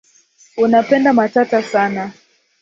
Unapenda 0.57 1.13
matata 1.13 1.61
sana. 1.63 2.13